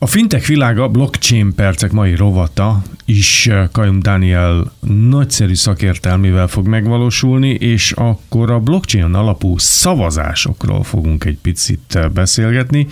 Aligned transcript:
A 0.00 0.06
fintech 0.06 0.46
világa 0.46 0.88
blockchain 0.88 1.54
percek 1.54 1.92
mai 1.92 2.14
rovata 2.14 2.82
is 3.04 3.46
eh, 3.46 3.68
Kajum 3.72 4.00
Daniel 4.00 4.72
nagyszerű 4.80 5.54
szakértelmével 5.54 6.46
fog 6.46 6.66
megvalósulni, 6.66 7.48
és 7.48 7.92
akkor 7.92 8.50
a 8.50 8.58
blockchain 8.58 9.14
alapú 9.14 9.58
szavazásokról 9.58 10.82
fogunk 10.82 11.24
egy 11.24 11.38
picit 11.42 11.94
eh, 11.94 12.08
beszélgetni. 12.08 12.86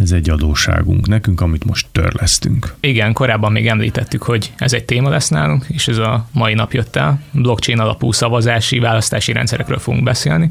Ez 0.00 0.10
egy 0.12 0.30
adóságunk 0.30 1.06
nekünk, 1.06 1.40
amit 1.40 1.64
most 1.64 1.86
törlesztünk. 1.92 2.74
Igen, 2.80 3.12
korábban 3.12 3.52
még 3.52 3.66
említettük, 3.66 4.22
hogy 4.22 4.52
ez 4.56 4.72
egy 4.72 4.84
téma 4.84 5.08
lesz 5.08 5.28
nálunk, 5.28 5.64
és 5.68 5.88
ez 5.88 5.98
a 5.98 6.28
mai 6.32 6.54
nap 6.54 6.72
jött 6.72 6.96
el. 6.96 7.22
Blockchain 7.32 7.78
alapú 7.78 8.12
szavazási, 8.12 8.78
választási 8.78 9.32
rendszerekről 9.32 9.78
fogunk 9.78 10.04
beszélni. 10.04 10.50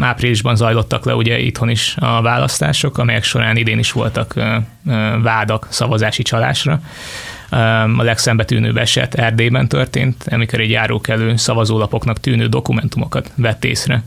Áprilisban 0.00 0.56
zajlottak 0.56 1.04
le 1.04 1.14
ugye 1.14 1.38
itthon 1.38 1.68
is 1.68 1.94
a 1.98 2.22
választások, 2.22 2.98
amelyek 2.98 3.24
során 3.24 3.56
idén 3.56 3.78
is 3.78 3.92
voltak 3.92 4.34
vádak 5.22 5.66
szavazási 5.70 6.22
csalásra. 6.22 6.80
A 7.96 8.02
legszembetűnőbb 8.02 8.76
eset 8.76 9.14
Erdélyben 9.14 9.68
történt, 9.68 10.24
amikor 10.30 10.60
egy 10.60 10.70
járókelő 10.70 11.36
szavazólapoknak 11.36 12.20
tűnő 12.20 12.46
dokumentumokat 12.46 13.30
vett 13.34 13.64
észre 13.64 14.02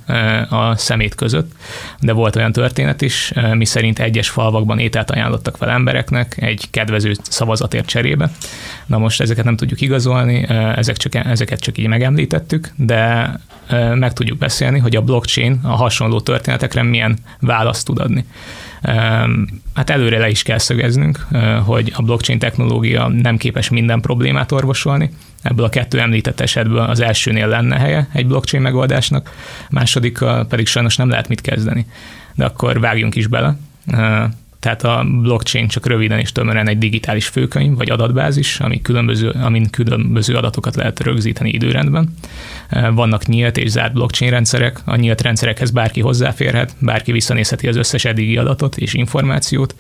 a 0.49 0.76
szemét 0.76 1.16
között, 1.16 1.52
de 1.99 2.12
volt 2.12 2.35
olyan 2.35 2.52
történet 2.52 3.02
is, 3.02 3.32
mi 3.54 3.66
szerint 3.66 3.99
egyes 3.99 4.30
falvakban 4.30 4.80
ételt 4.80 5.12
ajánlottak 5.12 5.58
fel 5.58 5.70
embereknek 5.70 6.38
egy 6.41 6.68
kedvező 6.71 7.13
szavazatért 7.21 7.85
cserébe. 7.85 8.32
Na 8.85 8.98
most 8.98 9.21
ezeket 9.21 9.46
nem 9.46 9.55
tudjuk 9.55 9.82
igazolni, 9.82 10.46
ezek 10.76 10.98
csak, 10.98 11.16
ezeket 11.16 11.59
csak 11.59 11.77
így 11.77 11.88
megemlítettük, 11.88 12.71
de 12.76 13.32
meg 13.94 14.13
tudjuk 14.13 14.38
beszélni, 14.38 14.80
hogy 14.80 14.96
a 14.96 15.02
blockchain 15.02 15.59
a 15.63 15.76
hasonló 15.76 16.21
történetekre 16.21 16.84
milyen 16.84 17.18
választ 17.40 17.85
tud 17.85 17.99
adni. 17.99 18.26
Hát 19.73 19.90
előre 19.90 20.17
le 20.17 20.30
is 20.30 20.44
kell 20.44 20.58
szögeznünk, 20.58 21.27
hogy 21.66 21.94
a 21.95 22.02
blockchain 22.02 22.40
technológia 22.40 23.08
nem 23.08 23.38
képes 23.38 23.70
minden 23.70 24.02
problémát 24.02 24.51
orvosolni. 24.51 25.10
Ebből 25.41 25.65
a 25.65 25.70
kettő 25.70 25.99
említett 25.99 26.40
esetből 26.40 26.79
az 26.79 26.99
elsőnél 26.99 27.48
lenne 27.48 27.77
helye 27.77 28.07
egy 28.13 28.27
blockchain 28.27 28.63
megoldásnak, 28.63 29.35
második 29.70 30.20
pedig 30.49 30.68
sajnos 30.68 30.96
nem 30.96 31.10
lehet 31.10 31.27
mit 31.27 31.41
kezdeni. 31.41 31.85
De 32.35 32.46
akkor 32.46 32.79
vágjunk 32.79 33.16
is 33.16 33.27
bele. 33.27 33.57
Tehát 34.60 34.84
a 34.84 35.05
blockchain 35.22 35.68
csak 35.68 35.86
röviden 35.86 36.20
és 36.20 36.32
tömören 36.32 36.68
egy 36.68 36.77
digitális 36.77 37.27
főkönyv 37.27 37.77
vagy 37.77 37.90
adatbázis, 37.90 38.60
ami 38.60 38.82
különböző, 38.82 39.30
amin 39.30 39.70
különböző 39.70 40.36
adatokat 40.36 40.76
lehet 40.76 41.00
rögzíteni 41.00 41.50
időrendben. 41.50 42.13
Vannak 42.91 43.26
nyílt 43.26 43.58
és 43.58 43.70
zárt 43.70 43.94
blockchain 43.94 44.32
rendszerek, 44.32 44.80
a 44.85 44.96
nyílt 44.96 45.22
rendszerekhez 45.22 45.72
bárki 45.72 46.02
hozzáférhet, 46.02 46.76
bárki 46.80 47.12
visszanézheti 47.12 47.68
az 47.68 47.76
összes 47.76 48.05
eddigi 48.05 48.38
adatot 48.38 48.78
és 48.78 48.94
információt, 48.94 49.76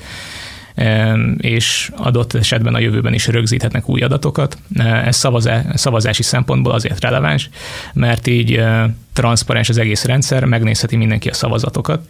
és 1.37 1.91
adott 1.95 2.33
esetben 2.33 2.73
a 2.73 2.79
jövőben 2.79 3.13
is 3.13 3.27
rögzíthetnek 3.27 3.89
új 3.89 4.01
adatokat. 4.01 4.57
Ez 5.05 5.27
szavazási 5.73 6.23
szempontból 6.23 6.71
azért 6.71 7.01
releváns, 7.01 7.49
mert 7.93 8.27
így 8.27 8.63
transzparens 9.13 9.69
az 9.69 9.77
egész 9.77 10.05
rendszer, 10.05 10.45
megnézheti 10.45 10.95
mindenki 10.95 11.29
a 11.29 11.33
szavazatokat 11.33 12.09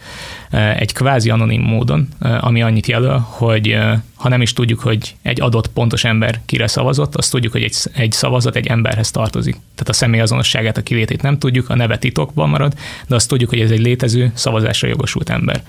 egy 0.78 0.94
kvázi 0.94 1.30
anonim 1.30 1.62
módon, 1.62 2.08
ami 2.20 2.62
annyit 2.62 2.88
jelöl, 2.88 3.18
hogy 3.30 3.78
ha 4.16 4.30
nem 4.30 4.42
is 4.42 4.54
tudjuk, 4.54 4.80
hogy 4.80 5.16
egy 5.22 5.42
adott 5.42 5.68
pontos 5.68 6.04
ember 6.04 6.40
kire 6.46 6.68
szavazott, 6.68 7.16
azt 7.16 7.32
tudjuk, 7.32 7.52
hogy 7.52 7.64
egy, 7.64 7.76
egy 7.94 8.12
szavazat 8.12 8.56
egy 8.56 8.68
emberhez 8.68 9.12
tartozik. 9.12 9.54
Tehát 9.54 9.90
a 9.90 9.94
személyazonosságát, 9.94 10.78
a 10.78 10.84
kilétét 10.84 11.22
nem 11.22 11.38
tudjuk, 11.38 11.70
a 11.70 11.76
neve 11.76 11.98
titokban 11.98 12.50
marad, 12.50 12.74
de 13.08 13.16
azt 13.16 13.28
tudjuk, 13.28 13.50
hogy 13.50 13.60
ez 13.60 13.72
egy 13.72 13.82
létező 13.82 14.32
szavazásra 14.34 14.88
jogosult 14.88 15.30
ember. 15.30 15.62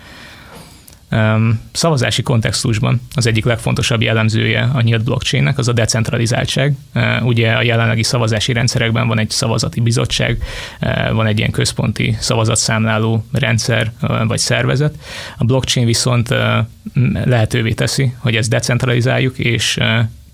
Szavazási 1.73 2.23
kontextusban 2.23 3.01
az 3.15 3.27
egyik 3.27 3.45
legfontosabb 3.45 4.03
jellemzője 4.03 4.71
a 4.75 4.81
nyílt 4.81 5.05
blockchainnek 5.05 5.59
az 5.59 5.69
a 5.69 5.73
decentralizáltság. 5.73 6.77
Ugye 7.23 7.53
a 7.53 7.63
jelenlegi 7.63 8.03
szavazási 8.03 8.53
rendszerekben 8.53 9.09
van 9.09 9.19
egy 9.19 9.31
szavazati 9.31 9.81
bizottság, 9.81 10.43
van 11.13 11.27
egy 11.27 11.39
ilyen 11.39 11.51
központi 11.51 12.17
szavazatszámláló 12.21 13.25
rendszer 13.33 13.93
vagy 14.27 14.39
szervezet. 14.39 14.95
A 15.39 15.45
blockchain 15.45 15.87
viszont 15.87 16.35
lehetővé 17.25 17.73
teszi, 17.73 18.15
hogy 18.19 18.37
ezt 18.37 18.51
decentralizáljuk, 18.51 19.39
és 19.39 19.79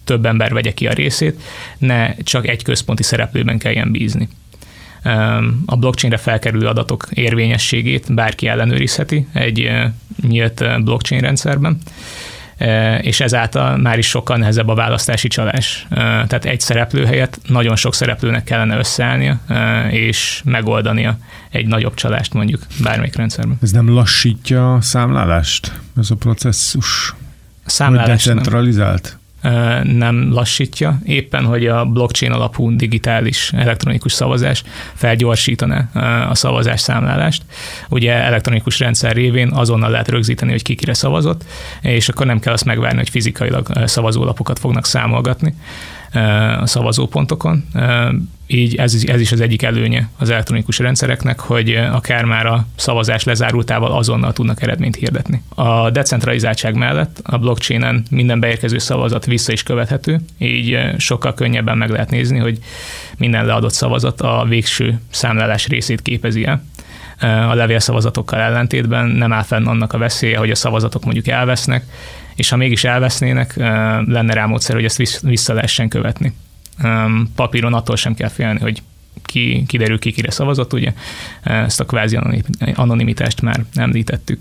több 0.05 0.27
ember 0.27 0.53
vegye 0.53 0.73
ki 0.73 0.87
a 0.87 0.93
részét, 0.93 1.43
ne 1.79 2.15
csak 2.17 2.49
egy 2.49 2.63
központi 2.63 3.03
szereplőben 3.03 3.59
kelljen 3.59 3.93
bízni 3.93 4.29
a 5.67 5.77
blockchainre 5.77 6.17
felkerülő 6.17 6.67
adatok 6.67 7.07
érvényességét 7.11 8.15
bárki 8.15 8.47
ellenőrizheti 8.47 9.27
egy 9.33 9.71
nyílt 10.23 10.83
blockchain 10.85 11.21
rendszerben 11.21 11.79
és 13.01 13.21
ezáltal 13.21 13.77
már 13.77 13.99
is 13.99 14.07
sokkal 14.07 14.37
nehezebb 14.37 14.69
a 14.69 14.75
választási 14.75 15.29
csalás. 15.29 15.87
Tehát 15.91 16.45
egy 16.45 16.61
szereplő 16.61 17.05
helyett 17.05 17.39
nagyon 17.47 17.77
sok 17.77 17.95
szereplőnek 17.95 18.45
kellene 18.45 18.79
összeállnia, 18.79 19.41
és 19.91 20.43
megoldania 20.45 21.19
egy 21.51 21.67
nagyobb 21.67 21.95
csalást 21.95 22.35
mondjuk 22.35 22.63
bármelyik 22.83 23.17
rendszerben. 23.17 23.59
Ez 23.63 23.71
nem 23.71 23.89
lassítja 23.89 24.75
a 24.75 24.81
számlálást, 24.81 25.73
ez 25.97 26.11
a 26.11 26.15
processzus? 26.15 27.15
Számlálás 27.65 28.25
decentralizált? 28.25 29.03
nem 29.03 29.24
lassítja, 30.31 30.99
éppen 31.05 31.45
hogy 31.45 31.67
a 31.67 31.85
blockchain 31.85 32.33
alapú 32.33 32.77
digitális 32.77 33.53
elektronikus 33.53 34.13
szavazás 34.13 34.63
felgyorsítaná 34.95 35.89
a 36.31 36.35
szavazás 36.35 36.81
számlálást. 36.81 37.43
Ugye 37.89 38.13
elektronikus 38.13 38.79
rendszer 38.79 39.15
révén 39.15 39.53
azonnal 39.53 39.91
lehet 39.91 40.09
rögzíteni, 40.09 40.51
hogy 40.51 40.63
ki 40.63 40.75
kire 40.75 40.95
szavazott, 40.95 41.45
és 41.81 42.09
akkor 42.09 42.27
nem 42.27 42.39
kell 42.39 42.53
azt 42.53 42.65
megvárni, 42.65 42.99
hogy 42.99 43.11
fizikailag 43.11 43.69
szavazólapokat 43.85 44.59
fognak 44.59 44.87
számolgatni 44.87 45.55
a 46.61 46.67
szavazópontokon. 46.67 47.65
Így 48.47 48.75
ez, 48.75 49.05
ez 49.07 49.21
is 49.21 49.33
az 49.33 49.41
egyik 49.41 49.63
előnye 49.63 50.09
az 50.19 50.31
elektronikus 50.31 50.79
rendszereknek, 50.79 51.41
hogy 51.41 51.75
akár 51.75 52.25
már 52.25 52.47
a 52.47 52.67
szavazás 52.77 53.25
lezárultával 53.25 53.93
azonnal 53.93 54.33
tudnak 54.33 54.63
eredményt 54.63 54.97
hirdetni. 54.97 55.43
A 55.49 55.91
decentralizáltság 55.91 56.75
mellett 56.75 57.21
a 57.23 57.39
blockchainen 57.39 58.05
minden 58.11 58.41
beérkező 58.41 58.79
szavazat 58.79 59.27
vissza 59.27 59.53
is 59.53 59.63
követhető, 59.63 60.21
így 60.39 60.79
sokkal 60.99 61.35
könnyebben 61.35 61.79
meg 61.79 61.91
lehet 61.91 62.11
nézni, 62.11 62.39
hogy 62.39 62.59
minden 63.17 63.47
leadott 63.47 63.73
szavazat 63.73 64.21
a 64.21 64.45
végső 64.49 65.01
számlálás 65.11 65.67
részét 65.67 66.03
képezi 66.03 66.45
el 66.45 66.65
a 67.21 67.55
levélszavazatokkal 67.55 68.39
ellentétben 68.39 69.07
nem 69.07 69.33
áll 69.33 69.43
fenn 69.43 69.67
annak 69.67 69.93
a 69.93 69.99
veszélye, 69.99 70.39
hogy 70.39 70.51
a 70.51 70.55
szavazatok 70.55 71.05
mondjuk 71.05 71.29
elvesznek, 71.29 71.85
és 72.35 72.49
ha 72.49 72.57
mégis 72.57 72.85
elvesznének, 72.85 73.57
lenne 74.07 74.35
rá 74.35 74.47
módszer, 74.47 74.75
hogy 74.75 74.85
ezt 74.85 75.21
vissza 75.23 75.53
lehessen 75.53 75.89
követni. 75.89 76.35
Papíron 77.35 77.75
attól 77.75 77.97
sem 77.97 78.15
kell 78.15 78.29
félni, 78.29 78.61
hogy 78.61 78.83
ki, 79.25 79.65
kiderül 79.67 79.99
ki, 79.99 80.13
kire 80.13 80.31
szavazott, 80.31 80.73
ugye 80.73 80.93
ezt 81.43 81.81
a 81.81 81.85
kvázi 81.85 82.19
anonimitást 82.75 83.41
már 83.41 83.65
említettük. 83.75 84.41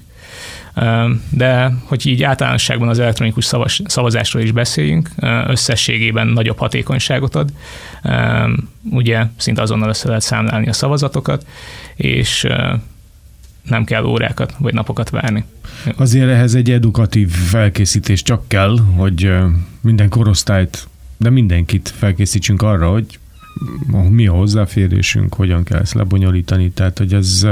De 1.30 1.74
hogy 1.86 2.06
így 2.06 2.24
általánosságban 2.24 2.90
az 2.90 3.00
elektronikus 3.00 3.46
szavas, 3.46 3.82
szavazásról 3.86 4.44
is 4.44 4.52
beszéljünk, 4.52 5.10
összességében 5.48 6.28
nagyobb 6.28 6.58
hatékonyságot 6.58 7.36
ad, 7.36 7.50
ugye 8.90 9.26
szinte 9.38 9.62
azonnal 9.62 9.90
össze 9.90 10.08
lehet 10.08 10.22
számlálni 10.22 10.68
a 10.68 10.74
szavazatokat, 10.74 11.46
és 11.96 12.48
nem 13.64 13.84
kell 13.84 14.04
órákat 14.04 14.56
vagy 14.58 14.74
napokat 14.74 15.10
várni. 15.10 15.44
Azért 15.98 16.30
ehhez 16.30 16.56
egy 16.56 16.72
edukatív 16.72 17.30
felkészítés 17.30 18.22
csak 18.22 18.48
kell, 18.48 18.78
hogy 18.96 19.34
minden 19.82 20.10
korosztályt, 20.10 20.88
de 21.18 21.30
mindenkit 21.30 21.94
felkészítsünk 21.98 22.62
arra, 22.62 22.92
hogy 22.92 23.20
mi 24.10 24.28
a 24.28 24.34
hozzáférésünk, 24.34 25.34
hogyan 25.34 25.64
kell 25.64 25.80
ezt 25.80 25.94
lebonyolítani, 25.94 26.72
tehát 26.72 26.98
hogy 26.98 27.14
ez 27.14 27.48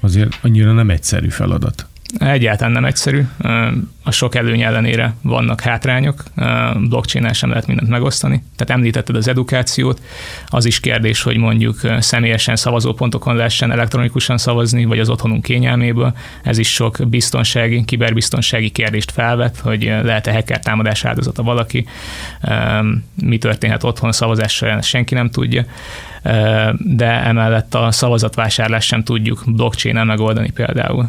azért 0.00 0.38
annyira 0.42 0.72
nem 0.72 0.90
egyszerű 0.90 1.28
feladat. 1.28 1.86
Egyáltalán 2.18 2.72
nem 2.72 2.84
egyszerű. 2.84 3.26
A 4.08 4.10
sok 4.10 4.34
előny 4.34 4.62
ellenére 4.62 5.14
vannak 5.22 5.60
hátrányok. 5.60 6.22
blockchain 6.88 7.32
sem 7.32 7.48
lehet 7.48 7.66
mindent 7.66 7.88
megosztani. 7.88 8.42
Tehát 8.56 8.74
említetted 8.74 9.16
az 9.16 9.28
edukációt. 9.28 10.00
Az 10.46 10.64
is 10.64 10.80
kérdés, 10.80 11.22
hogy 11.22 11.36
mondjuk 11.36 11.80
személyesen 11.98 12.56
szavazópontokon 12.56 13.36
lehessen 13.36 13.70
elektronikusan 13.70 14.38
szavazni, 14.38 14.84
vagy 14.84 14.98
az 14.98 15.08
otthonunk 15.08 15.42
kényelméből. 15.42 16.14
Ez 16.42 16.58
is 16.58 16.72
sok 16.74 16.98
biztonsági, 17.08 17.84
kiberbiztonsági 17.84 18.70
kérdést 18.70 19.10
felvet, 19.10 19.58
hogy 19.58 19.82
lehet-e 20.02 20.32
hacker 20.32 20.60
támadás 20.60 21.04
áldozata 21.04 21.42
valaki. 21.42 21.86
Mi 23.22 23.38
történhet 23.38 23.84
otthon 23.84 24.12
szavazással, 24.12 24.80
senki 24.80 25.14
nem 25.14 25.30
tudja 25.30 25.64
de 26.78 27.22
emellett 27.24 27.74
a 27.74 27.90
szavazatvásárlást 27.90 28.88
sem 28.88 29.02
tudjuk 29.02 29.42
blockchain-el 29.46 30.04
megoldani 30.04 30.50
például. 30.50 31.08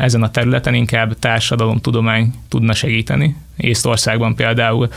Ezen 0.00 0.22
a 0.22 0.30
területen 0.30 0.74
inkább 0.74 1.18
társadalomtudomány 1.18 2.33
tudna 2.48 2.74
segíteni. 2.74 3.36
Észtországban 3.56 4.34
például 4.34 4.88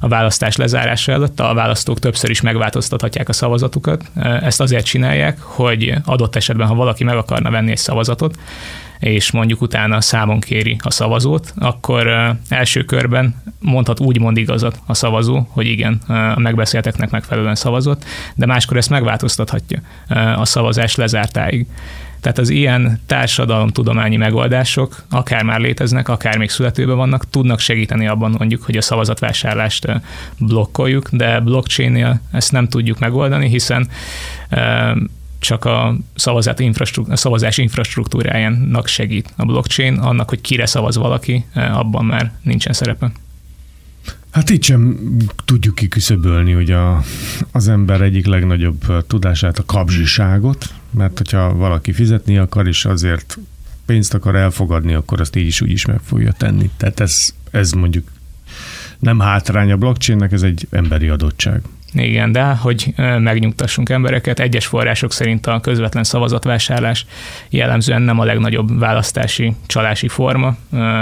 a 0.00 0.08
választás 0.08 0.56
lezárása 0.56 1.12
előtt 1.12 1.40
a 1.40 1.54
választók 1.54 1.98
többször 1.98 2.30
is 2.30 2.40
megváltoztathatják 2.40 3.28
a 3.28 3.32
szavazatukat. 3.32 4.10
Ezt 4.40 4.60
azért 4.60 4.84
csinálják, 4.84 5.40
hogy 5.40 5.94
adott 6.04 6.36
esetben, 6.36 6.66
ha 6.66 6.74
valaki 6.74 7.04
meg 7.04 7.16
akarna 7.16 7.50
venni 7.50 7.70
egy 7.70 7.76
szavazatot, 7.76 8.38
és 8.98 9.30
mondjuk 9.30 9.60
utána 9.60 10.00
számon 10.00 10.40
kéri 10.40 10.76
a 10.82 10.90
szavazót, 10.90 11.52
akkor 11.58 12.36
első 12.48 12.84
körben 12.84 13.42
mondhat 13.58 14.00
úgymond 14.00 14.36
igazat 14.36 14.80
a 14.86 14.94
szavazó, 14.94 15.46
hogy 15.48 15.66
igen, 15.66 16.00
a 16.08 16.38
megbeszélteknek 16.38 17.10
megfelelően 17.10 17.54
szavazott, 17.54 18.04
de 18.34 18.46
máskor 18.46 18.76
ezt 18.76 18.90
megváltoztathatja 18.90 19.80
a 20.36 20.44
szavazás 20.44 20.94
lezártáig. 20.94 21.66
Tehát 22.20 22.38
az 22.38 22.48
ilyen 22.48 23.00
társadalomtudományi 23.06 24.16
megoldások 24.16 25.04
akár 25.10 25.42
már 25.42 25.60
léteznek, 25.60 26.08
akár 26.08 26.38
még 26.38 26.50
születőben 26.50 26.96
vannak, 26.96 27.30
tudnak 27.30 27.58
segíteni 27.58 28.06
abban 28.06 28.34
mondjuk, 28.38 28.62
hogy 28.62 28.76
a 28.76 28.82
szavazatvásárlást 28.82 29.86
blokkoljuk, 30.38 31.08
de 31.10 31.40
blockchain-nél 31.40 32.20
ezt 32.32 32.52
nem 32.52 32.68
tudjuk 32.68 32.98
megoldani, 32.98 33.48
hiszen 33.48 33.88
csak 35.38 35.64
a, 35.64 35.96
szavazat 36.14 36.60
infrastruktúra, 36.60 37.14
a 37.14 37.18
szavazás 37.18 37.58
infrastruktúrájának 37.58 38.86
segít 38.86 39.32
a 39.36 39.44
blockchain, 39.44 39.98
annak, 39.98 40.28
hogy 40.28 40.40
kire 40.40 40.66
szavaz 40.66 40.96
valaki, 40.96 41.44
abban 41.54 42.04
már 42.04 42.32
nincsen 42.42 42.72
szerepe. 42.72 43.12
Hát 44.30 44.50
itt 44.50 44.62
sem 44.62 44.98
tudjuk 45.44 45.74
kiküszöbölni 45.74 46.52
hogy 46.52 46.70
a, 46.70 47.02
az 47.52 47.68
ember 47.68 48.00
egyik 48.00 48.26
legnagyobb 48.26 49.06
tudását, 49.06 49.58
a 49.58 49.64
kapzsiságot, 49.64 50.74
mert 50.90 51.18
hogyha 51.18 51.54
valaki 51.54 51.92
fizetni 51.92 52.38
akar, 52.38 52.66
és 52.66 52.84
azért 52.84 53.38
pénzt 53.86 54.14
akar 54.14 54.36
elfogadni, 54.36 54.94
akkor 54.94 55.20
azt 55.20 55.36
így 55.36 55.46
is 55.46 55.60
úgy 55.60 55.70
is 55.70 55.84
meg 55.84 56.00
fogja 56.04 56.32
tenni. 56.32 56.70
Tehát 56.76 57.00
ez, 57.00 57.34
ez 57.50 57.72
mondjuk 57.72 58.08
nem 58.98 59.20
hátrány 59.20 59.72
a 59.72 59.76
blockchainnek, 59.76 60.32
ez 60.32 60.42
egy 60.42 60.66
emberi 60.70 61.08
adottság. 61.08 61.62
Igen, 61.92 62.32
de 62.32 62.44
hogy 62.44 62.94
megnyugtassunk 63.18 63.88
embereket, 63.88 64.40
egyes 64.40 64.66
források 64.66 65.12
szerint 65.12 65.46
a 65.46 65.60
közvetlen 65.60 66.04
szavazatvásárlás 66.04 67.06
jellemzően 67.48 68.02
nem 68.02 68.18
a 68.18 68.24
legnagyobb 68.24 68.78
választási 68.78 69.52
csalási 69.66 70.08
forma. 70.08 70.56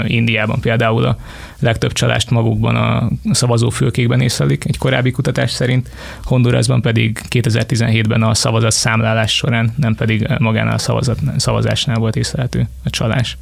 Indiában 0.06 0.60
például 0.60 1.04
a 1.04 1.18
legtöbb 1.58 1.92
csalást 1.92 2.30
magukban 2.30 2.76
a 2.76 3.08
szavazófülkékben 3.30 4.20
észlelik 4.20 4.64
egy 4.64 4.78
korábbi 4.78 5.10
kutatás 5.10 5.50
szerint, 5.50 5.90
Hondurasban 6.22 6.80
pedig 6.80 7.20
2017-ben 7.30 8.22
a 8.22 8.34
szavazat 8.34 8.72
számlálás 8.72 9.34
során, 9.34 9.74
nem 9.76 9.94
pedig 9.94 10.28
magánál 10.38 10.74
a 10.74 10.78
szavazat, 10.78 11.18
szavazásnál 11.36 11.98
volt 11.98 12.16
észlelhető 12.16 12.68
a 12.84 12.90
csalás. 12.90 13.36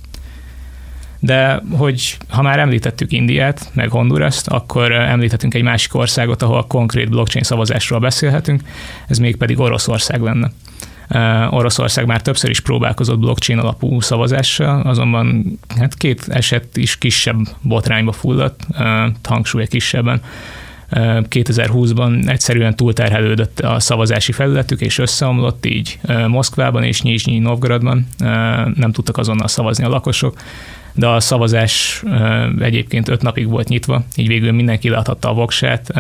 De 1.27 1.63
hogy 1.71 2.17
ha 2.29 2.43
már 2.43 2.59
említettük 2.59 3.13
Indiát, 3.13 3.71
meg 3.75 3.91
Honduraszt, 3.91 4.49
akkor 4.49 4.93
említhetünk 4.93 5.55
egy 5.55 5.63
másik 5.63 5.95
országot, 5.95 6.43
ahol 6.43 6.67
konkrét 6.67 7.11
blockchain 7.11 7.45
szavazásról 7.45 7.99
beszélhetünk, 7.99 8.63
ez 9.09 9.19
még 9.19 9.37
pedig 9.37 9.59
Oroszország 9.59 10.21
lenne. 10.21 10.51
Oroszország 11.51 12.07
már 12.07 12.23
többször 12.23 12.51
is 12.51 12.61
próbálkozott 12.61 13.19
blockchain 13.19 13.59
alapú 13.59 14.01
szavazással, 14.01 14.81
azonban 14.81 15.59
hát 15.79 15.95
két 15.95 16.29
eset 16.29 16.77
is 16.77 16.99
kisebb 16.99 17.39
botrányba 17.63 18.13
fulladt, 18.13 18.67
hangsúlya 19.23 19.67
kisebben. 19.67 20.21
2020-ban 20.91 22.29
egyszerűen 22.29 22.77
túlterhelődött 22.77 23.61
a 23.61 23.81
szavazási 23.81 24.33
felületük, 24.33 24.81
és 24.81 24.99
összeomlott 24.99 25.67
így 25.67 25.99
Moszkvában 26.27 26.83
és 26.83 27.03
Nyizsnyi 27.03 27.39
Novgorodban. 27.39 28.07
Nem 28.75 28.93
tudtak 28.93 29.17
azonnal 29.17 29.49
szavazni 29.49 29.85
a 29.85 29.89
lakosok, 29.89 30.39
de 30.97 31.07
a 31.07 31.21
szavazás 31.21 32.03
egyébként 32.61 33.09
öt 33.09 33.23
napig 33.23 33.49
volt 33.49 33.69
nyitva, 33.69 34.05
így 34.17 34.29
végül 34.29 34.53
mindenki 34.53 34.89
leadhatta 34.89 35.31
a 35.31 35.35
voksát, 35.35 35.93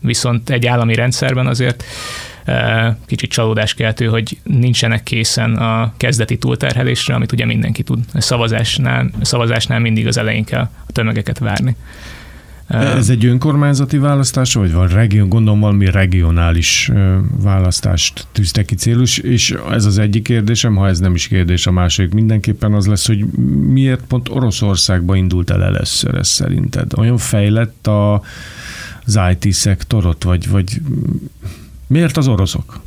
viszont 0.00 0.50
egy 0.50 0.66
állami 0.66 0.94
rendszerben 0.94 1.46
azért 1.46 1.84
kicsit 3.06 3.30
csalódáskeltő, 3.30 4.06
hogy 4.06 4.38
nincsenek 4.42 5.02
készen 5.02 5.56
a 5.56 5.92
kezdeti 5.96 6.38
túlterhelésre, 6.38 7.14
amit 7.14 7.32
ugye 7.32 7.44
mindenki 7.44 7.82
tud. 7.82 7.98
Szavazásnál, 8.14 9.10
szavazásnál 9.20 9.78
mindig 9.78 10.06
az 10.06 10.18
elején 10.18 10.44
kell 10.44 10.68
a 10.86 10.92
tömegeket 10.92 11.38
várni. 11.38 11.76
Ez 12.68 13.08
egy 13.08 13.24
önkormányzati 13.24 13.98
választás, 13.98 14.54
vagy 14.54 14.72
van 14.72 14.88
region, 14.88 15.28
gondolom 15.28 15.60
valami 15.60 15.90
regionális 15.90 16.90
választást 17.42 18.26
tűzte 18.32 18.64
ki 18.64 18.74
célul, 18.74 19.06
és 19.22 19.56
ez 19.70 19.84
az 19.84 19.98
egyik 19.98 20.22
kérdésem, 20.22 20.76
ha 20.76 20.88
ez 20.88 20.98
nem 20.98 21.14
is 21.14 21.28
kérdés, 21.28 21.66
a 21.66 21.70
másik 21.70 22.12
mindenképpen 22.12 22.72
az 22.72 22.86
lesz, 22.86 23.06
hogy 23.06 23.24
miért 23.68 24.00
pont 24.06 24.28
Oroszországba 24.28 25.16
indult 25.16 25.50
el 25.50 25.64
először 25.64 26.14
ez 26.14 26.28
szerinted? 26.28 26.92
Olyan 26.96 27.18
fejlett 27.18 27.86
a, 27.86 28.22
az 29.06 29.18
IT 29.30 29.52
szektorot, 29.52 30.22
vagy, 30.22 30.50
vagy 30.50 30.80
miért 31.86 32.16
az 32.16 32.28
oroszok? 32.28 32.80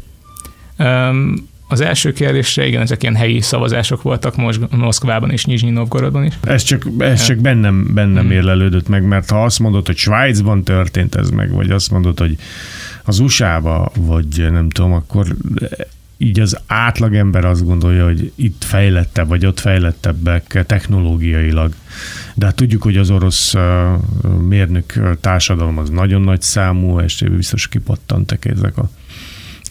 Um, 0.78 1.50
az 1.72 1.82
első 1.82 2.14
kérdésre, 2.14 2.68
igen, 2.68 2.82
ezek 2.82 3.02
ilyen 3.04 3.16
helyi 3.16 3.42
szavazások 3.42 4.02
voltak 4.02 4.36
Moszkvában 4.70 5.32
és 5.32 5.46
Nizsnyi 5.46 5.70
Novgorodban 5.70 6.26
is. 6.26 6.34
Ez 6.44 6.64
csak, 6.64 6.86
ez 6.98 7.24
csak 7.24 7.38
bennem, 7.38 7.94
bennem 7.94 8.24
hmm. 8.24 8.32
érlelődött 8.32 8.88
meg, 8.88 9.04
mert 9.04 9.30
ha 9.30 9.44
azt 9.44 9.60
mondod, 9.60 9.86
hogy 9.86 9.98
Svájcban 9.98 10.64
történt 10.64 11.16
ez 11.16 11.30
meg, 11.30 11.52
vagy 11.52 11.72
azt 11.72 11.92
mondod, 11.92 12.20
hogy 12.20 12.38
az 13.04 13.20
USA-ba, 13.20 13.92
vagy 13.96 14.48
nem 14.52 14.70
tudom, 14.70 14.94
akkor 14.94 15.36
így 16.18 16.40
az 16.40 16.60
átlagember 16.68 17.46
azt 17.46 17.66
gondolja, 17.66 18.06
hogy 18.06 18.32
itt 18.36 18.64
fejlettebb, 18.64 19.28
vagy 19.28 19.46
ott 19.46 19.60
fejlettebbek 19.60 20.64
technológiailag. 20.68 21.74
De 22.36 22.46
hát 22.46 22.56
tudjuk, 22.56 22.82
hogy 22.82 22.98
az 22.98 23.10
orosz 23.10 23.54
mérnök 24.48 25.18
társadalom 25.22 25.78
az 25.78 25.90
nagyon 25.90 26.22
nagy 26.22 26.42
számú, 26.42 27.00
és 27.00 27.24
biztos 27.36 27.68
kipattantak 27.68 28.46
ezek 28.46 28.78
a 28.78 28.90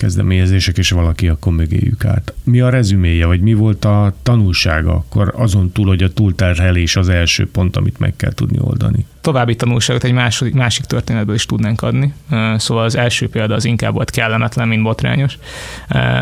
kezdeményezések, 0.01 0.79
és 0.79 0.91
valaki 0.91 1.29
akkor 1.29 1.53
mögéjük 1.53 2.05
át. 2.05 2.35
Mi 2.45 2.61
a 2.61 2.69
rezüméje, 2.69 3.27
vagy 3.27 3.41
mi 3.41 3.55
volt 3.55 3.85
a 3.85 4.15
tanulsága 4.23 4.93
akkor 4.95 5.33
azon 5.37 5.71
túl, 5.73 5.87
hogy 5.87 6.03
a 6.03 6.13
túlterhelés 6.13 6.97
az 6.97 7.09
első 7.09 7.49
pont, 7.51 7.77
amit 7.77 7.99
meg 7.99 8.17
kell 8.17 8.33
tudni 8.33 8.59
oldani? 8.61 9.07
További 9.21 9.57
tanulságot 9.57 10.05
egy 10.05 10.13
második, 10.13 10.55
másik 10.55 10.85
történetből 10.85 11.35
is 11.35 11.47
tudnánk 11.47 11.83
adni. 11.83 12.15
Szóval 12.57 12.85
az 12.85 12.97
első 12.97 13.29
példa 13.29 13.55
az 13.55 13.65
inkább 13.65 13.93
volt 13.93 14.11
kellemetlen, 14.11 14.69
mint 14.69 14.83
botrányos, 14.83 15.39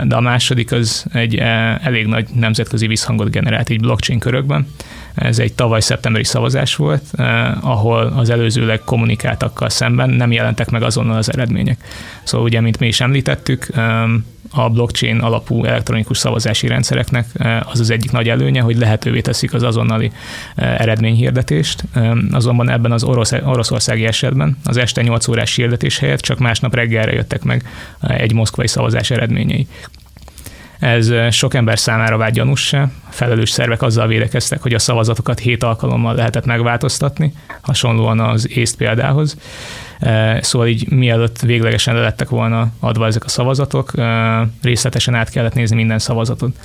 de 0.04 0.16
a 0.16 0.20
második 0.20 0.72
az 0.72 1.06
egy 1.12 1.34
elég 1.82 2.06
nagy 2.06 2.28
nemzetközi 2.34 2.86
visszhangot 2.86 3.30
generált 3.30 3.70
így 3.70 3.80
blockchain 3.80 4.18
körökben. 4.18 4.66
Ez 5.14 5.38
egy 5.38 5.52
tavaly 5.52 5.80
szeptemberi 5.80 6.24
szavazás 6.24 6.76
volt, 6.76 7.02
ahol 7.60 8.12
az 8.16 8.30
előzőleg 8.30 8.80
kommunikáltakkal 8.84 9.68
szemben 9.68 10.10
nem 10.10 10.32
jelentek 10.32 10.70
meg 10.70 10.82
azonnal 10.82 11.16
az 11.16 11.32
eredmények. 11.32 11.84
Szóval 12.22 12.46
ugye, 12.46 12.60
mint 12.60 12.78
mi 12.78 12.86
is 12.86 13.00
említettük, 13.00 13.68
a 14.50 14.68
blockchain 14.68 15.18
alapú 15.18 15.64
elektronikus 15.64 16.18
szavazási 16.18 16.66
rendszereknek 16.66 17.26
az 17.72 17.80
az 17.80 17.90
egyik 17.90 18.10
nagy 18.10 18.28
előnye, 18.28 18.60
hogy 18.60 18.76
lehetővé 18.76 19.20
teszik 19.20 19.54
az 19.54 19.62
azonnali 19.62 20.12
eredményhirdetést. 20.54 21.84
Azonban 22.30 22.70
ebben 22.70 22.87
az 22.92 23.04
orosz, 23.04 23.32
oroszországi 23.32 24.04
esetben 24.04 24.58
az 24.64 24.76
este 24.76 25.02
8 25.02 25.28
órás 25.28 25.54
hirdetés 25.54 25.98
helyett 25.98 26.20
csak 26.20 26.38
másnap 26.38 26.74
reggelre 26.74 27.12
jöttek 27.12 27.42
meg 27.42 27.68
egy 28.00 28.32
moszkvai 28.32 28.66
szavazás 28.66 29.10
eredményei. 29.10 29.66
Ez 30.78 31.12
sok 31.30 31.54
ember 31.54 31.78
számára 31.78 32.16
vált 32.16 32.32
gyanussá. 32.32 32.90
Felelős 33.10 33.50
szervek 33.50 33.82
azzal 33.82 34.06
védekeztek, 34.06 34.62
hogy 34.62 34.74
a 34.74 34.78
szavazatokat 34.78 35.38
hét 35.38 35.62
alkalommal 35.62 36.14
lehetett 36.14 36.44
megváltoztatni, 36.44 37.32
hasonlóan 37.60 38.20
az 38.20 38.48
észt 38.50 38.76
példához. 38.76 39.36
Szóval 40.40 40.68
így 40.68 40.90
mielőtt 40.90 41.40
véglegesen 41.40 41.94
le 41.94 42.00
lettek 42.00 42.28
volna 42.28 42.68
adva 42.80 43.06
ezek 43.06 43.24
a 43.24 43.28
szavazatok, 43.28 43.92
részletesen 44.62 45.14
át 45.14 45.30
kellett 45.30 45.54
nézni 45.54 45.76
minden 45.76 45.98
szavazatot. 45.98 46.56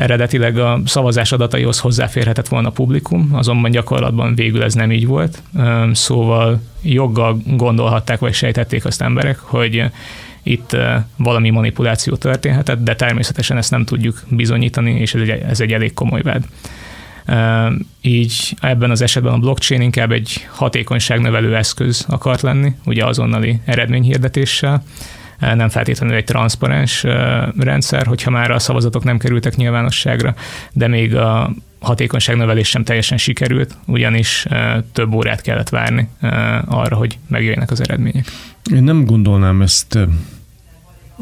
Eredetileg 0.00 0.58
a 0.58 0.80
szavazás 0.84 1.32
adataihoz 1.32 1.78
hozzáférhetett 1.78 2.48
volna 2.48 2.68
a 2.68 2.72
publikum, 2.72 3.30
azonban 3.32 3.70
gyakorlatban 3.70 4.34
végül 4.34 4.62
ez 4.62 4.74
nem 4.74 4.92
így 4.92 5.06
volt. 5.06 5.42
Szóval 5.92 6.62
joggal 6.82 7.40
gondolhatták, 7.46 8.18
vagy 8.18 8.34
sejtették 8.34 8.84
azt 8.84 9.02
emberek, 9.02 9.38
hogy 9.38 9.84
itt 10.42 10.76
valami 11.16 11.50
manipuláció 11.50 12.14
történhetett, 12.14 12.82
de 12.82 12.94
természetesen 12.94 13.56
ezt 13.56 13.70
nem 13.70 13.84
tudjuk 13.84 14.22
bizonyítani, 14.28 14.92
és 15.00 15.14
ez 15.14 15.20
egy, 15.20 15.28
ez 15.28 15.60
egy 15.60 15.72
elég 15.72 15.94
komoly 15.94 16.22
vád. 16.22 16.44
Így 18.00 18.56
ebben 18.60 18.90
az 18.90 19.02
esetben 19.02 19.32
a 19.32 19.38
blockchain 19.38 19.80
inkább 19.80 20.12
egy 20.12 20.46
hatékonyságnövelő 20.50 21.56
eszköz 21.56 22.04
akart 22.08 22.40
lenni, 22.40 22.72
ugye 22.84 23.04
azonnali 23.04 23.60
eredményhirdetéssel, 23.64 24.82
nem 25.40 25.68
feltétlenül 25.68 26.16
egy 26.16 26.24
transzparens 26.24 27.02
rendszer, 27.58 28.06
hogyha 28.06 28.30
már 28.30 28.50
a 28.50 28.58
szavazatok 28.58 29.04
nem 29.04 29.18
kerültek 29.18 29.56
nyilvánosságra, 29.56 30.34
de 30.72 30.88
még 30.88 31.16
a 31.16 31.50
hatékonyságnövelés 31.80 32.68
sem 32.68 32.84
teljesen 32.84 33.18
sikerült, 33.18 33.76
ugyanis 33.86 34.46
több 34.92 35.12
órát 35.12 35.40
kellett 35.40 35.68
várni 35.68 36.08
arra, 36.66 36.96
hogy 36.96 37.18
megjöjjenek 37.28 37.70
az 37.70 37.80
eredmények. 37.80 38.26
Én 38.74 38.82
nem 38.82 39.04
gondolnám 39.04 39.62
ezt 39.62 39.98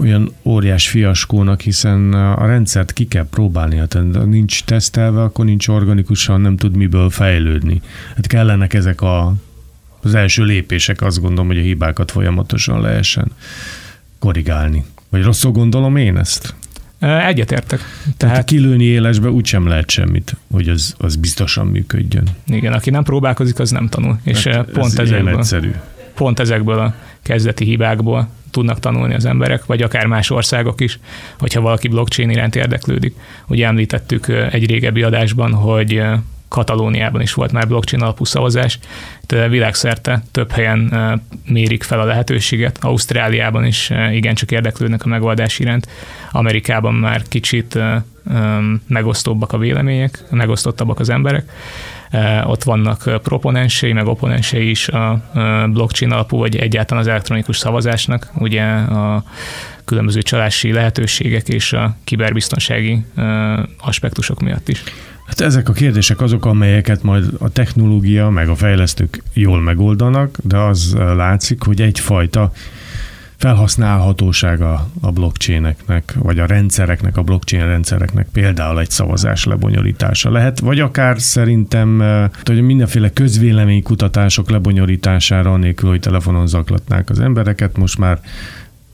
olyan 0.00 0.34
óriás 0.42 0.88
fiaskónak, 0.88 1.60
hiszen 1.60 2.12
a 2.12 2.46
rendszert 2.46 2.92
ki 2.92 3.06
kell 3.06 3.26
próbálni. 3.30 3.76
Hát 3.76 3.92
ha 3.92 4.00
nincs 4.24 4.64
tesztelve, 4.64 5.22
akkor 5.22 5.44
nincs 5.44 5.68
organikusan, 5.68 6.40
nem 6.40 6.56
tud 6.56 6.76
miből 6.76 7.10
fejlődni. 7.10 7.80
Hát 8.16 8.26
kellenek 8.26 8.74
ezek 8.74 9.00
a, 9.00 9.34
az 10.02 10.14
első 10.14 10.44
lépések, 10.44 11.02
azt 11.02 11.20
gondolom, 11.20 11.46
hogy 11.46 11.58
a 11.58 11.62
hibákat 11.62 12.10
folyamatosan 12.10 12.80
lehessen 12.80 13.32
korrigálni. 14.18 14.84
Vagy 15.08 15.22
rosszul 15.22 15.52
gondolom 15.52 15.96
én 15.96 16.16
ezt? 16.16 16.54
Egyetértek. 17.00 17.78
Tehát, 17.78 18.16
Tehát 18.16 18.44
kilőni 18.44 18.84
élesbe 18.84 19.30
úgysem 19.30 19.66
lehet 19.66 19.90
semmit, 19.90 20.36
hogy 20.50 20.68
az, 20.68 20.94
az 20.98 21.16
biztosan 21.16 21.66
működjön. 21.66 22.28
Igen, 22.46 22.72
aki 22.72 22.90
nem 22.90 23.02
próbálkozik, 23.02 23.58
az 23.58 23.70
nem 23.70 23.88
tanul. 23.88 24.18
És 24.24 24.46
hát 24.46 24.70
pont 24.70 24.92
ez 24.92 24.98
ezekből, 24.98 25.38
egyszerű. 25.38 25.70
pont 26.14 26.40
ezekből 26.40 26.78
a 26.78 26.94
kezdeti 27.22 27.64
hibákból 27.64 28.28
tudnak 28.50 28.80
tanulni 28.80 29.14
az 29.14 29.24
emberek, 29.24 29.66
vagy 29.66 29.82
akár 29.82 30.06
más 30.06 30.30
országok 30.30 30.80
is, 30.80 30.98
hogyha 31.38 31.60
valaki 31.60 31.88
blockchain 31.88 32.30
iránt 32.30 32.56
érdeklődik. 32.56 33.14
Ugye 33.46 33.66
említettük 33.66 34.28
egy 34.28 34.66
régebbi 34.66 35.02
adásban, 35.02 35.52
hogy 35.52 36.02
Katalóniában 36.48 37.20
is 37.20 37.34
volt 37.34 37.52
már 37.52 37.68
blockchain 37.68 38.02
alapú 38.02 38.24
szavazás, 38.24 38.78
de 39.26 39.48
világszerte 39.48 40.22
több 40.30 40.50
helyen 40.50 40.92
mérik 41.46 41.82
fel 41.82 42.00
a 42.00 42.04
lehetőséget, 42.04 42.78
Ausztráliában 42.80 43.64
is 43.64 43.90
igencsak 44.12 44.50
érdeklődnek 44.50 45.04
a 45.04 45.08
megoldás 45.08 45.58
iránt, 45.58 45.88
Amerikában 46.32 46.94
már 46.94 47.22
kicsit 47.22 47.78
megosztóbbak 48.88 49.52
a 49.52 49.58
vélemények, 49.58 50.24
megosztottabbak 50.30 51.00
az 51.00 51.08
emberek, 51.08 51.52
ott 52.44 52.62
vannak 52.62 53.20
proponensei, 53.22 53.92
meg 53.92 54.06
opponensei 54.06 54.70
is 54.70 54.88
a 54.88 55.22
blockchain 55.66 56.12
alapú, 56.12 56.38
vagy 56.38 56.56
egyáltalán 56.56 57.02
az 57.02 57.08
elektronikus 57.08 57.58
szavazásnak, 57.58 58.30
ugye 58.34 58.62
a 58.64 59.24
különböző 59.84 60.22
csalási 60.22 60.72
lehetőségek 60.72 61.48
és 61.48 61.72
a 61.72 61.96
kiberbiztonsági 62.04 63.04
aspektusok 63.78 64.40
miatt 64.40 64.68
is. 64.68 64.82
Hát 65.28 65.40
ezek 65.40 65.68
a 65.68 65.72
kérdések 65.72 66.20
azok, 66.20 66.44
amelyeket 66.44 67.02
majd 67.02 67.28
a 67.38 67.48
technológia 67.48 68.28
meg 68.28 68.48
a 68.48 68.54
fejlesztők 68.54 69.22
jól 69.32 69.60
megoldanak, 69.60 70.38
de 70.42 70.56
az 70.56 70.94
látszik, 70.94 71.62
hogy 71.62 71.80
egyfajta 71.80 72.52
felhasználhatósága 73.36 74.90
a 75.00 75.10
blockchaineknek, 75.10 76.14
vagy 76.18 76.38
a 76.38 76.46
rendszereknek, 76.46 77.16
a 77.16 77.22
blockchain 77.22 77.66
rendszereknek 77.66 78.28
például 78.32 78.80
egy 78.80 78.90
szavazás 78.90 79.44
lebonyolítása 79.44 80.30
lehet, 80.30 80.60
vagy 80.60 80.80
akár 80.80 81.20
szerintem 81.20 82.02
hogy 82.42 82.62
mindenféle 82.62 83.10
közvéleménykutatások 83.10 84.50
lebonyolítására, 84.50 85.56
nélkül, 85.56 85.88
hogy 85.88 86.00
telefonon 86.00 86.46
zaklatnák 86.46 87.10
az 87.10 87.20
embereket, 87.20 87.76
most 87.76 87.98
már 87.98 88.20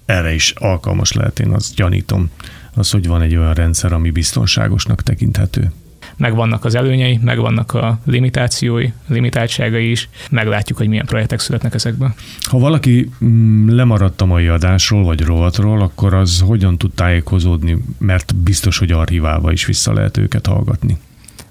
erre 0.05 0.35
is 0.35 0.51
alkalmas 0.51 1.13
lehet, 1.13 1.41
én 1.41 1.51
azt 1.51 1.75
gyanítom, 1.75 2.31
az, 2.75 2.91
hogy 2.91 3.07
van 3.07 3.23
egy 3.23 3.37
olyan 3.37 3.55
rendszer, 3.55 3.93
ami 3.93 4.11
biztonságosnak 4.11 5.03
tekinthető 5.03 5.73
megvannak 6.17 6.65
az 6.65 6.75
előnyei, 6.75 7.19
megvannak 7.23 7.75
a 7.75 7.99
limitációi, 8.05 8.93
limitáltságai 9.09 9.91
is, 9.91 10.09
meglátjuk, 10.31 10.79
hogy 10.79 10.89
milyen 10.89 11.07
projektek 11.07 11.41
születnek 11.41 11.75
ezekből. 11.75 12.15
Ha 12.41 12.59
valaki 12.59 13.11
mm, 13.25 13.69
lemaradt 13.69 14.21
a 14.21 14.25
mai 14.25 14.47
adásról 14.47 15.05
vagy 15.05 15.21
rovatról, 15.21 15.81
akkor 15.81 16.15
az 16.15 16.41
hogyan 16.41 16.79
tud 16.79 16.93
tájékozódni, 16.93 17.79
mert 17.99 18.35
biztos, 18.37 18.79
hogy 18.79 18.93
archiválva 18.93 19.53
is 19.53 19.65
vissza 19.67 19.93
lehet 19.93 20.17
őket 20.17 20.47
hallgatni 20.47 20.99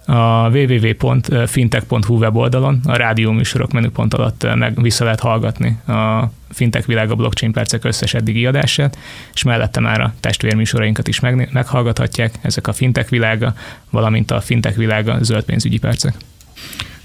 a 0.06 0.50
www.fintech.hu 0.50 2.18
weboldalon 2.18 2.80
a 2.86 2.96
rádió 2.96 3.32
műsorok 3.32 3.72
menüpont 3.72 4.14
alatt 4.14 4.56
meg 4.56 4.82
vissza 4.82 5.04
lehet 5.04 5.20
hallgatni 5.20 5.78
a 5.88 6.32
Fintech 6.50 6.88
világa 6.88 7.16
blockchain 7.16 7.52
percek 7.52 7.84
összes 7.84 8.14
eddigi 8.14 8.46
adását, 8.46 8.98
és 9.34 9.44
mellette 9.44 9.80
már 9.80 10.02
a 10.02 10.14
testvérműsorainkat 10.20 11.08
is 11.08 11.20
meg, 11.20 11.50
meghallgathatják, 11.52 12.34
ezek 12.42 12.68
a 12.68 12.74
Fintech 12.74 13.10
világa, 13.10 13.54
valamint 13.90 14.32
a 14.32 14.42
Fintech 14.42 14.78
világa 14.78 15.18
zöld 15.22 15.44
pénzügyi 15.44 15.78
percek. 15.78 16.14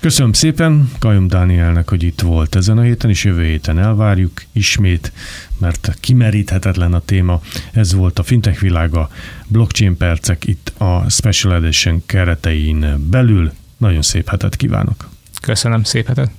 Köszönöm 0.00 0.32
szépen 0.32 0.90
Kajom 0.98 1.28
Dánielnek, 1.28 1.88
hogy 1.88 2.02
itt 2.02 2.20
volt 2.20 2.54
ezen 2.54 2.78
a 2.78 2.82
héten, 2.82 3.10
és 3.10 3.24
jövő 3.24 3.44
héten 3.44 3.78
elvárjuk 3.78 4.42
ismét, 4.52 5.12
mert 5.58 5.96
kimeríthetetlen 6.00 6.94
a 6.94 7.00
téma. 7.00 7.40
Ez 7.72 7.94
volt 7.94 8.18
a 8.18 8.22
Fintech 8.22 8.60
világa, 8.60 9.10
blockchain 9.46 9.96
percek 9.96 10.46
itt 10.46 10.72
a 10.78 11.10
Special 11.10 11.54
Edition 11.54 12.02
keretein 12.06 13.06
belül. 13.10 13.52
Nagyon 13.76 14.02
szép 14.02 14.28
hetet 14.28 14.56
kívánok! 14.56 15.08
Köszönöm, 15.40 15.82
szép 15.82 16.06
hetet! 16.06 16.30